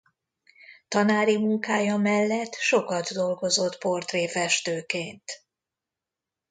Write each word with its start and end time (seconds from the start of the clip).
Tanári 0.87 1.37
munkája 1.37 1.97
mellett 1.97 2.53
sokat 2.53 3.11
dolgozott 3.13 3.77
portréfestőként. 3.77 5.23